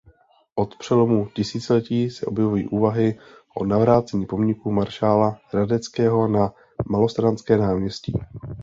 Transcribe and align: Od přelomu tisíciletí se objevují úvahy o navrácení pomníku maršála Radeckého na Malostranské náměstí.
Od 0.55 0.77
přelomu 0.77 1.25
tisíciletí 1.25 2.09
se 2.09 2.25
objevují 2.25 2.67
úvahy 2.67 3.19
o 3.57 3.65
navrácení 3.65 4.25
pomníku 4.25 4.71
maršála 4.71 5.39
Radeckého 5.53 6.27
na 6.27 6.53
Malostranské 6.89 7.57
náměstí. 7.57 8.13